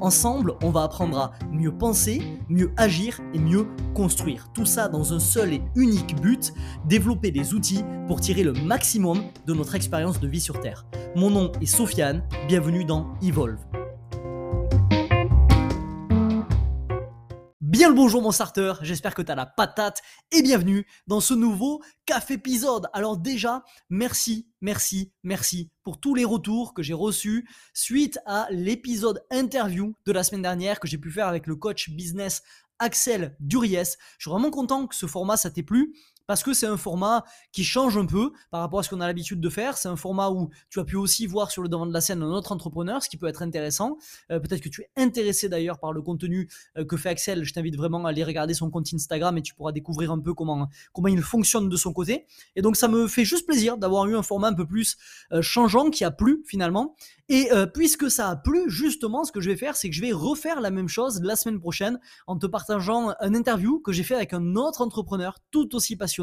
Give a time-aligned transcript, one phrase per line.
[0.00, 4.48] Ensemble, on va apprendre à mieux penser, mieux agir et mieux construire.
[4.52, 6.52] Tout ça dans un seul et unique but,
[6.86, 10.86] développer des outils pour tirer le maximum de notre expérience de vie sur Terre.
[11.14, 13.85] Mon nom est Sofiane, bienvenue dans Evolve.
[17.76, 20.00] Bien le bonjour mon starter, j'espère que tu as la patate
[20.32, 22.88] et bienvenue dans ce nouveau café épisode.
[22.94, 29.22] Alors déjà, merci, merci, merci pour tous les retours que j'ai reçus suite à l'épisode
[29.30, 32.42] interview de la semaine dernière que j'ai pu faire avec le coach business
[32.78, 33.74] Axel Duries.
[33.74, 35.94] Je suis vraiment content que ce format ça t'ait plu
[36.26, 39.06] parce que c'est un format qui change un peu par rapport à ce qu'on a
[39.06, 39.76] l'habitude de faire.
[39.78, 42.22] C'est un format où tu as pu aussi voir sur le devant de la scène
[42.22, 43.98] un autre entrepreneur, ce qui peut être intéressant.
[44.30, 47.44] Euh, peut-être que tu es intéressé d'ailleurs par le contenu euh, que fait Axel.
[47.44, 50.34] Je t'invite vraiment à aller regarder son compte Instagram et tu pourras découvrir un peu
[50.34, 52.26] comment, comment il fonctionne de son côté.
[52.56, 54.96] Et donc ça me fait juste plaisir d'avoir eu un format un peu plus
[55.32, 56.96] euh, changeant qui a plu finalement.
[57.28, 60.12] Et puisque ça a plu, justement, ce que je vais faire, c'est que je vais
[60.12, 64.14] refaire la même chose la semaine prochaine en te partageant un interview que j'ai fait
[64.14, 66.15] avec un autre entrepreneur tout aussi passionnant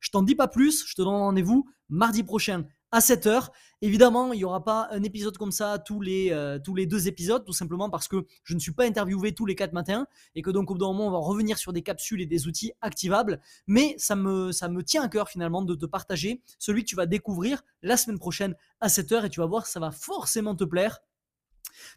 [0.00, 3.48] je t'en dis pas plus, je te donne rendez-vous mardi prochain à 7h.
[3.80, 7.06] Évidemment, il n'y aura pas un épisode comme ça tous les, euh, tous les deux
[7.06, 10.42] épisodes, tout simplement parce que je ne suis pas interviewé tous les quatre matins et
[10.42, 12.72] que donc au bout d'un moment, on va revenir sur des capsules et des outils
[12.80, 13.40] activables.
[13.66, 16.96] Mais ça me, ça me tient à cœur finalement de te partager celui que tu
[16.96, 20.64] vas découvrir la semaine prochaine à 7h et tu vas voir, ça va forcément te
[20.64, 20.98] plaire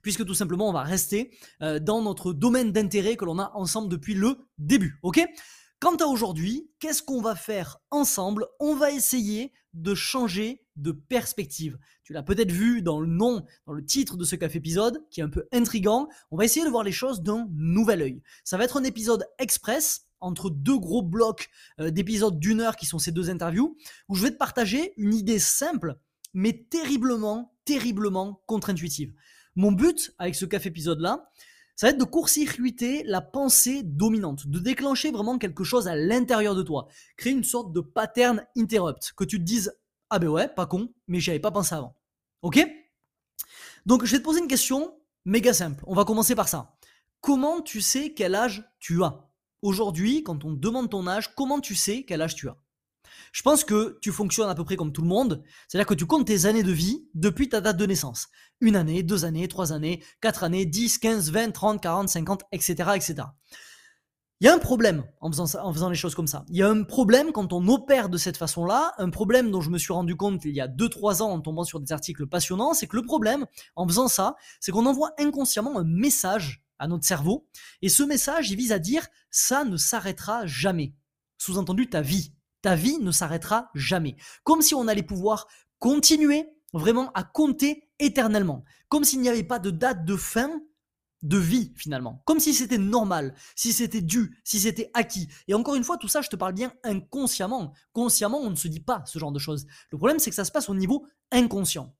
[0.01, 3.89] puisque tout simplement on va rester euh, dans notre domaine d'intérêt que l'on a ensemble
[3.89, 4.99] depuis le début.
[5.01, 5.25] Ok?
[5.81, 8.45] Quant à aujourd'hui, qu'est-ce qu'on va faire ensemble?
[8.59, 11.79] On va essayer de changer de perspective.
[12.03, 15.21] Tu l'as peut-être vu dans le nom, dans le titre de ce café épisode, qui
[15.21, 16.07] est un peu intrigant.
[16.29, 18.21] On va essayer de voir les choses d'un nouvel œil.
[18.43, 21.49] Ça va être un épisode express entre deux gros blocs
[21.79, 23.75] euh, d'épisodes d'une heure qui sont ces deux interviews,
[24.07, 25.95] où je vais te partager une idée simple,
[26.35, 29.15] mais terriblement, terriblement contre-intuitive.
[29.55, 31.31] Mon but avec ce café épisode-là,
[31.75, 36.55] ça va être de court-circuiter la pensée dominante, de déclencher vraiment quelque chose à l'intérieur
[36.55, 36.87] de toi,
[37.17, 39.73] créer une sorte de pattern interrupt, que tu te dises
[40.09, 41.95] ah ben ouais, pas con, mais j'y avais pas pensé avant.
[42.41, 42.59] Ok?
[43.85, 44.93] Donc je vais te poser une question
[45.25, 45.83] méga simple.
[45.87, 46.75] On va commencer par ça.
[47.21, 49.29] Comment tu sais quel âge tu as?
[49.61, 52.57] Aujourd'hui, quand on te demande ton âge, comment tu sais quel âge tu as?
[53.31, 56.05] Je pense que tu fonctionnes à peu près comme tout le monde, c'est-à-dire que tu
[56.05, 58.27] comptes tes années de vie depuis ta date de naissance.
[58.59, 62.91] Une année, deux années, trois années, quatre années, 10, 15, 20, 30, 40, 50, etc.
[62.95, 63.23] etc.
[64.41, 66.45] Il y a un problème en faisant, en faisant les choses comme ça.
[66.49, 69.69] Il y a un problème quand on opère de cette façon-là, un problème dont je
[69.69, 72.73] me suis rendu compte il y a 2-3 ans en tombant sur des articles passionnants,
[72.73, 73.45] c'est que le problème
[73.75, 77.47] en faisant ça, c'est qu'on envoie inconsciemment un message à notre cerveau,
[77.83, 80.95] et ce message, il vise à dire ça ne s'arrêtera jamais.
[81.37, 84.15] Sous-entendu, ta vie ta vie ne s'arrêtera jamais.
[84.43, 85.47] Comme si on allait pouvoir
[85.79, 88.63] continuer vraiment à compter éternellement.
[88.89, 90.61] Comme s'il n'y avait pas de date de fin
[91.21, 92.23] de vie finalement.
[92.25, 95.27] Comme si c'était normal, si c'était dû, si c'était acquis.
[95.47, 97.73] Et encore une fois, tout ça, je te parle bien inconsciemment.
[97.93, 99.67] Consciemment, on ne se dit pas ce genre de choses.
[99.91, 101.95] Le problème, c'est que ça se passe au niveau inconscient.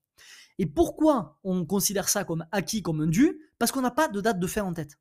[0.58, 3.40] Et pourquoi on considère ça comme acquis, comme un dû?
[3.58, 4.98] Parce qu'on n'a pas de date de fin en tête.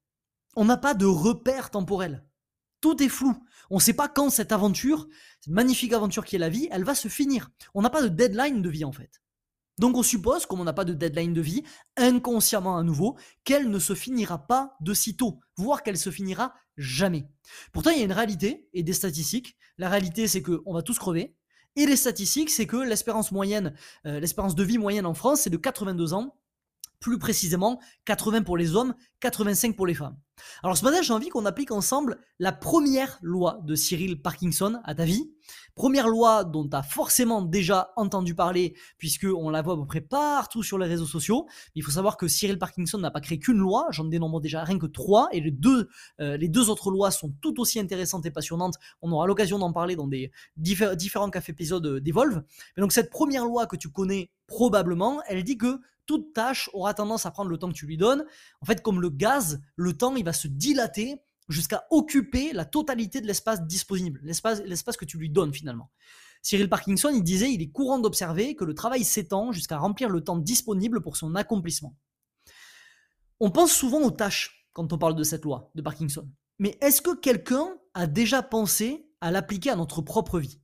[0.55, 2.23] On n'a pas de repère temporel.
[2.81, 3.35] Tout est flou.
[3.69, 5.07] On ne sait pas quand cette aventure,
[5.39, 7.49] cette magnifique aventure qui est la vie, elle va se finir.
[7.73, 9.21] On n'a pas de deadline de vie en fait.
[9.79, 11.63] Donc on suppose, comme on n'a pas de deadline de vie,
[11.97, 17.27] inconsciemment à nouveau, qu'elle ne se finira pas de sitôt, voire qu'elle se finira jamais.
[17.71, 19.57] Pourtant, il y a une réalité et des statistiques.
[19.77, 21.35] La réalité, c'est qu'on va tous crever.
[21.75, 25.57] Et les statistiques, c'est que l'espérance euh, l'espérance de vie moyenne en France, c'est de
[25.57, 26.37] 82 ans
[26.99, 30.17] plus précisément 80 pour les hommes, 85 pour les femmes.
[30.63, 34.95] Alors ce matin, j'ai envie qu'on applique ensemble la première loi de Cyril Parkinson à
[34.95, 35.31] ta vie.
[35.75, 40.01] Première loi dont tu as forcément déjà entendu parler, puisqu'on la voit à peu près
[40.01, 41.47] partout sur les réseaux sociaux.
[41.75, 44.77] Il faut savoir que Cyril Parkinson n'a pas créé qu'une loi, j'en dénombre déjà rien
[44.77, 45.89] que trois, et les deux,
[46.19, 48.75] euh, les deux autres lois sont tout aussi intéressantes et passionnantes.
[49.01, 52.43] On aura l'occasion d'en parler dans des différents cafés épisodes euh, d'Evolve.
[52.75, 55.79] Mais donc cette première loi que tu connais probablement, elle dit que
[56.11, 58.25] toute tâche aura tendance à prendre le temps que tu lui donnes.
[58.61, 61.17] En fait, comme le gaz, le temps, il va se dilater
[61.49, 65.91] jusqu'à occuper la totalité de l'espace disponible, l'espace, que tu lui donnes finalement.
[66.41, 70.37] Cyril Parkinson, disait, il est courant d'observer que le travail s'étend jusqu'à remplir le temps
[70.37, 71.95] disponible pour son accomplissement.
[73.39, 76.27] On pense souvent aux tâches quand on parle de cette loi de Parkinson.
[76.57, 80.60] Mais est-ce que quelqu'un a déjà pensé à l'appliquer à notre propre vie?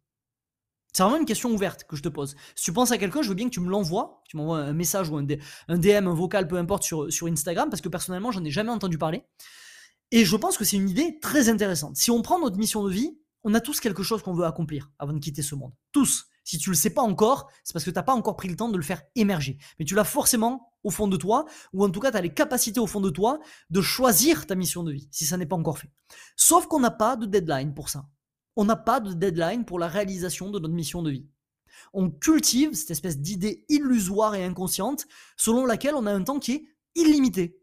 [0.93, 2.35] C'est vraiment une question ouverte que je te pose.
[2.55, 4.21] Si tu penses à quelqu'un, je veux bien que tu me l'envoies.
[4.27, 7.81] Tu m'envoies un message ou un, DM, un vocal, peu importe, sur, sur Instagram, parce
[7.81, 9.23] que personnellement, j'en ai jamais entendu parler.
[10.11, 11.97] Et je pense que c'est une idée très intéressante.
[11.97, 14.91] Si on prend notre mission de vie, on a tous quelque chose qu'on veut accomplir
[14.99, 15.73] avant de quitter ce monde.
[15.91, 16.25] Tous.
[16.43, 18.55] Si tu le sais pas encore, c'est parce que tu n'as pas encore pris le
[18.55, 19.57] temps de le faire émerger.
[19.79, 22.33] Mais tu l'as forcément au fond de toi, ou en tout cas tu as les
[22.33, 25.57] capacités au fond de toi de choisir ta mission de vie, si ça n'est pas
[25.57, 25.91] encore fait.
[26.37, 28.05] Sauf qu'on n'a pas de deadline pour ça.
[28.57, 31.27] On n'a pas de deadline pour la réalisation de notre mission de vie.
[31.93, 35.05] On cultive cette espèce d'idée illusoire et inconsciente
[35.37, 36.65] selon laquelle on a un temps qui est
[36.95, 37.61] illimité.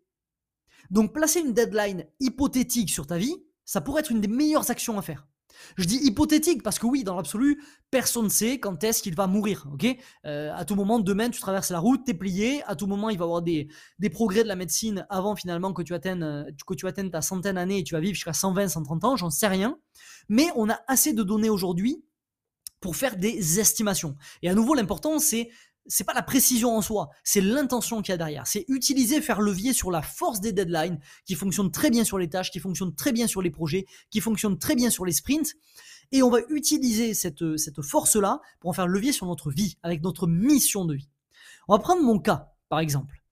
[0.91, 4.97] Donc placer une deadline hypothétique sur ta vie, ça pourrait être une des meilleures actions
[4.97, 5.27] à faire.
[5.77, 9.27] Je dis hypothétique parce que oui, dans l'absolu, personne ne sait quand est-ce qu'il va
[9.27, 9.67] mourir.
[9.73, 9.87] Ok?
[10.27, 12.63] Euh, À tout moment, demain, tu traverses la route, t'es plié.
[12.67, 13.69] À tout moment, il va y avoir des,
[13.99, 17.23] des progrès de la médecine avant finalement que tu atteignes, euh, que tu atteignes ta
[17.23, 19.17] centaine d'années et tu vas vivre jusqu'à 120, 130 ans.
[19.17, 19.79] J'en sais rien.
[20.29, 22.05] Mais on a assez de données aujourd'hui
[22.81, 24.17] pour faire des estimations.
[24.43, 25.49] Et à nouveau, l'important, c'est
[25.87, 28.47] c'est pas la précision en soi, c'est l'intention qu'il y a derrière.
[28.47, 32.29] C'est utiliser, faire levier sur la force des deadlines qui fonctionnent très bien sur les
[32.29, 35.55] tâches, qui fonctionnent très bien sur les projets, qui fonctionnent très bien sur les sprints.
[36.13, 40.03] Et on va utiliser cette, cette force-là pour en faire levier sur notre vie, avec
[40.03, 41.09] notre mission de vie.
[41.69, 43.23] On va prendre mon cas, par exemple.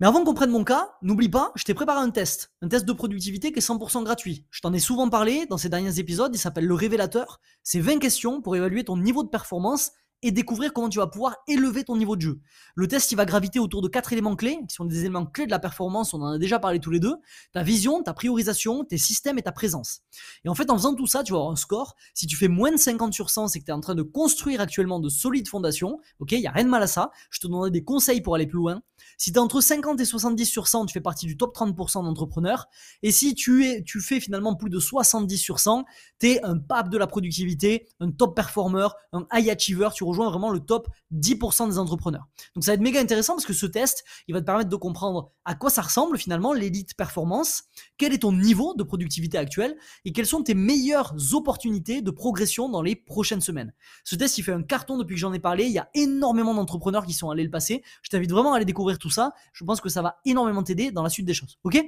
[0.00, 2.84] Mais avant qu'on prenne mon cas, n'oublie pas, je t'ai préparé un test, un test
[2.84, 4.46] de productivité qui est 100% gratuit.
[4.50, 7.40] Je t'en ai souvent parlé dans ces derniers épisodes, il s'appelle le révélateur.
[7.64, 9.90] C'est 20 questions pour évaluer ton niveau de performance
[10.22, 12.40] et découvrir comment tu vas pouvoir élever ton niveau de jeu.
[12.74, 15.46] Le test, il va graviter autour de quatre éléments clés, qui sont des éléments clés
[15.46, 17.14] de la performance, on en a déjà parlé tous les deux,
[17.52, 20.00] ta vision, ta priorisation, tes systèmes et ta présence.
[20.44, 21.94] Et en fait, en faisant tout ça, tu vas avoir un score.
[22.14, 24.02] Si tu fais moins de 50 sur 100, c'est que tu es en train de
[24.02, 27.40] construire actuellement de solides fondations, ok, il n'y a rien de mal à ça, je
[27.40, 28.82] te donnerai des conseils pour aller plus loin.
[29.16, 32.04] Si tu es entre 50 et 70 sur 100, tu fais partie du top 30%
[32.04, 32.66] d'entrepreneurs.
[33.02, 35.84] Et si tu, es, tu fais finalement plus de 70 sur 100,
[36.18, 40.50] tu es un pape de la productivité, un top performer, un high achiever, rejoins vraiment
[40.50, 42.26] le top 10% des entrepreneurs.
[42.54, 44.76] Donc ça va être méga intéressant parce que ce test, il va te permettre de
[44.76, 47.64] comprendre à quoi ça ressemble finalement l'élite performance,
[47.96, 52.68] quel est ton niveau de productivité actuel et quelles sont tes meilleures opportunités de progression
[52.68, 53.72] dans les prochaines semaines.
[54.04, 55.66] Ce test, il fait un carton depuis que j'en ai parlé.
[55.66, 57.82] Il y a énormément d'entrepreneurs qui sont allés le passer.
[58.02, 59.32] Je t'invite vraiment à aller découvrir tout ça.
[59.52, 61.58] Je pense que ça va énormément t'aider dans la suite des choses.
[61.64, 61.82] Ok?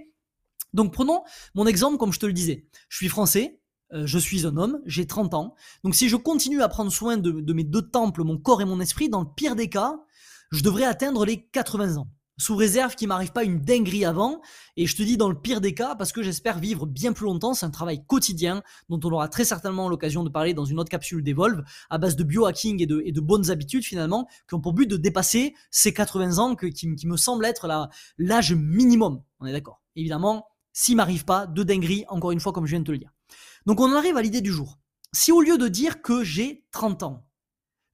[0.73, 1.23] Donc prenons
[1.55, 2.67] mon exemple comme je te le disais.
[2.89, 3.60] Je suis français,
[3.93, 5.55] euh, je suis un homme, j'ai 30 ans.
[5.85, 8.81] Donc si je continue à prendre soin de, mes deux temples, mon corps et mon
[8.81, 10.01] esprit, dans le pire des cas,
[10.53, 12.09] je devrais atteindre les 80 ans.
[12.39, 14.41] Sous réserve qu'il m'arrive pas une dinguerie avant.
[14.79, 17.27] Et je te dis dans le pire des cas parce que j'espère vivre bien plus
[17.27, 17.53] longtemps.
[17.53, 20.89] C'est un travail quotidien dont on aura très certainement l'occasion de parler dans une autre
[20.89, 24.87] capsule d'Evolve à base de biohacking et de, bonnes habitudes finalement qui ont pour but
[24.87, 27.69] de dépasser ces 80 ans qui, qui, me semble être
[28.17, 29.23] l'âge minimum.
[29.41, 29.83] On est d'accord.
[29.95, 32.99] Évidemment, s'il m'arrive pas de dinguerie, encore une fois comme je viens de te le
[32.99, 33.13] dire.
[33.67, 34.79] Donc on arrive à l'idée du jour.
[35.13, 37.29] Si au lieu de dire que j'ai 30 ans,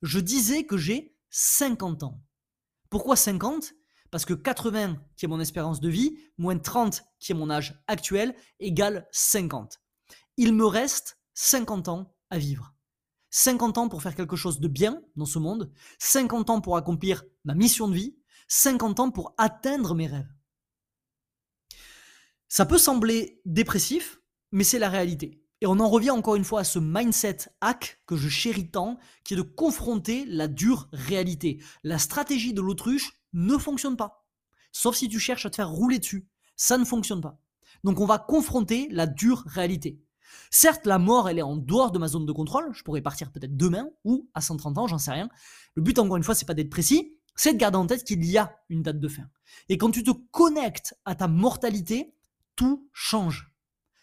[0.02, 2.22] je disais que j'ai 50 ans.
[2.90, 3.74] Pourquoi 50
[4.10, 7.82] Parce que 80 qui est mon espérance de vie, moins 30 qui est mon âge
[7.86, 9.80] actuel, égale 50.
[10.36, 12.74] Il me reste 50 ans à vivre.
[13.30, 17.24] 50 ans pour faire quelque chose de bien dans ce monde, 50 ans pour accomplir
[17.44, 18.16] ma mission de vie,
[18.48, 20.32] 50 ans pour atteindre mes rêves.
[22.48, 24.20] Ça peut sembler dépressif,
[24.52, 25.42] mais c'est la réalité.
[25.60, 28.98] Et on en revient encore une fois à ce mindset hack que je chéris tant,
[29.24, 31.62] qui est de confronter la dure réalité.
[31.82, 34.26] La stratégie de l'autruche ne fonctionne pas.
[34.72, 36.28] Sauf si tu cherches à te faire rouler dessus.
[36.56, 37.40] Ça ne fonctionne pas.
[37.84, 40.00] Donc on va confronter la dure réalité.
[40.50, 42.68] Certes, la mort, elle est en dehors de ma zone de contrôle.
[42.72, 45.28] Je pourrais partir peut-être demain ou à 130 ans, j'en sais rien.
[45.74, 48.24] Le but, encore une fois, c'est pas d'être précis, c'est de garder en tête qu'il
[48.24, 49.24] y a une date de fin.
[49.68, 52.14] Et quand tu te connectes à ta mortalité,
[52.54, 53.50] tout change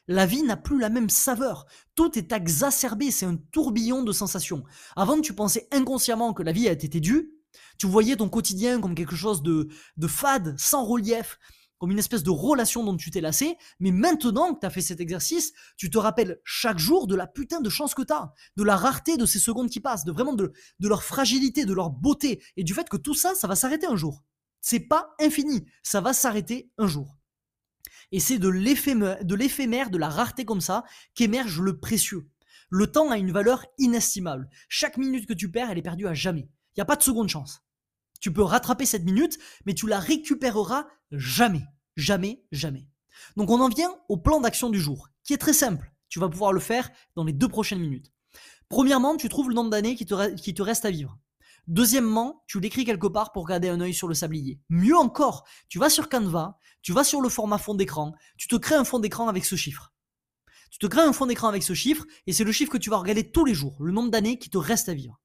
[0.07, 1.65] la vie n'a plus la même saveur.
[1.95, 4.63] Tout est exacerbé, c'est un tourbillon de sensations.
[4.95, 7.31] Avant, tu pensais inconsciemment que la vie a été due,
[7.77, 11.39] tu voyais ton quotidien comme quelque chose de, de fade, sans relief,
[11.77, 14.81] comme une espèce de relation dont tu t'es lassé, mais maintenant que tu as fait
[14.81, 18.33] cet exercice, tu te rappelles chaque jour de la putain de chance que tu as,
[18.55, 21.73] de la rareté de ces secondes qui passent, de vraiment de, de leur fragilité, de
[21.73, 24.23] leur beauté, et du fait que tout ça, ça va s'arrêter un jour.
[24.61, 27.17] C'est pas infini, ça va s'arrêter un jour.
[28.13, 30.83] Et c'est de l'éphémère, de la rareté comme ça,
[31.15, 32.29] qu'émerge le précieux.
[32.69, 34.49] Le temps a une valeur inestimable.
[34.69, 36.47] Chaque minute que tu perds, elle est perdue à jamais.
[36.47, 37.63] Il n'y a pas de seconde chance.
[38.21, 41.63] Tu peux rattraper cette minute, mais tu la récupéreras jamais.
[41.97, 42.87] Jamais, jamais.
[43.35, 45.91] Donc on en vient au plan d'action du jour, qui est très simple.
[46.07, 48.13] Tu vas pouvoir le faire dans les deux prochaines minutes.
[48.69, 51.17] Premièrement, tu trouves le nombre d'années qui te, qui te reste à vivre.
[51.67, 54.59] Deuxièmement, tu l'écris quelque part pour garder un œil sur le sablier.
[54.69, 58.55] Mieux encore, tu vas sur Canva, tu vas sur le format fond d'écran, tu te
[58.55, 59.93] crées un fond d'écran avec ce chiffre.
[60.71, 62.89] Tu te crées un fond d'écran avec ce chiffre et c'est le chiffre que tu
[62.89, 65.21] vas regarder tous les jours, le nombre d'années qui te reste à vivre.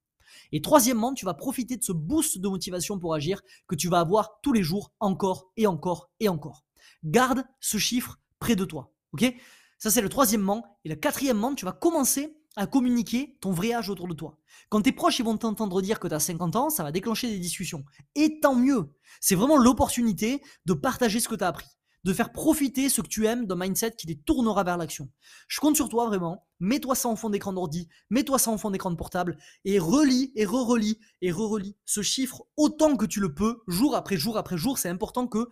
[0.51, 3.99] Et troisièmement, tu vas profiter de ce boost de motivation pour agir que tu vas
[3.99, 6.65] avoir tous les jours, encore et encore et encore.
[7.03, 8.93] Garde ce chiffre près de toi.
[9.11, 9.33] Ok?
[9.77, 10.77] Ça, c'est le troisièmement.
[10.85, 14.37] Et le quatrièmement, tu vas commencer à communiquer ton vrai âge autour de toi.
[14.67, 17.29] Quand tes proches ils vont t'entendre dire que tu as 50 ans, ça va déclencher
[17.29, 17.85] des discussions.
[18.15, 18.93] Et tant mieux.
[19.21, 21.67] C'est vraiment l'opportunité de partager ce que tu as appris
[22.05, 25.09] de faire profiter ce que tu aimes d'un mindset qui les tournera vers l'action.
[25.47, 26.47] Je compte sur toi vraiment.
[26.61, 30.31] Mets-toi ça en fond d'écran d'ordi, mets-toi ça en fond d'écran de portable et relis
[30.35, 34.57] et re-relis et re-relis ce chiffre autant que tu le peux, jour après jour après
[34.57, 34.77] jour.
[34.77, 35.49] C'est important que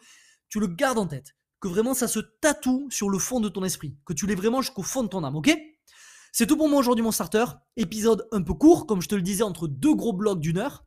[0.49, 3.63] tu le gardes en tête, que vraiment ça se tatoue sur le fond de ton
[3.63, 5.53] esprit, que tu l'aies vraiment jusqu'au fond de ton âme, ok?
[6.31, 7.45] C'est tout pour moi aujourd'hui mon starter.
[7.75, 10.83] Épisode un peu court, comme je te le disais, entre deux gros blocs d'une heure.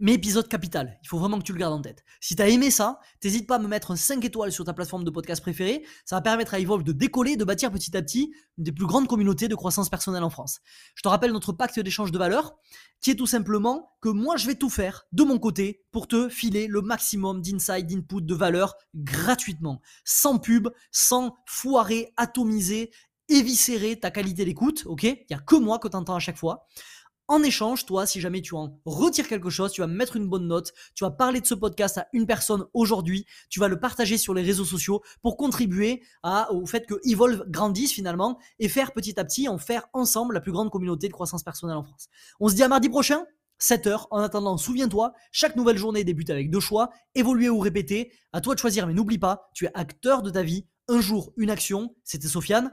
[0.00, 2.04] Mais épisode capital, il faut vraiment que tu le gardes en tête.
[2.20, 5.04] Si tu as aimé ça, t'hésite pas à me mettre 5 étoiles sur ta plateforme
[5.04, 5.84] de podcast préférée.
[6.04, 8.86] Ça va permettre à Evolve de décoller, de bâtir petit à petit une des plus
[8.86, 10.60] grandes communautés de croissance personnelle en France.
[10.94, 12.56] Je te rappelle notre pacte d'échange de valeurs,
[13.00, 16.28] qui est tout simplement que moi je vais tout faire de mon côté pour te
[16.28, 22.90] filer le maximum d'insight, d'input, de valeur gratuitement, sans pub, sans foirer, atomiser
[23.28, 25.02] éviscérer ta qualité d'écoute, ok?
[25.04, 26.66] Il n'y a que moi que tu entends à chaque fois.
[27.28, 30.28] En échange, toi, si jamais tu en retires quelque chose, tu vas me mettre une
[30.28, 33.80] bonne note, tu vas parler de ce podcast à une personne aujourd'hui, tu vas le
[33.80, 38.68] partager sur les réseaux sociaux pour contribuer à, au fait que Evolve grandisse finalement et
[38.68, 41.82] faire petit à petit, en faire ensemble la plus grande communauté de croissance personnelle en
[41.82, 42.08] France.
[42.38, 43.24] On se dit à mardi prochain
[43.58, 44.06] 7 heures.
[44.10, 48.12] En attendant, souviens-toi, chaque nouvelle journée débute avec deux choix, évoluer ou répéter.
[48.32, 50.66] À toi de choisir, mais n'oublie pas, tu es acteur de ta vie.
[50.88, 51.96] Un jour, une action.
[52.04, 52.72] C'était Sofiane.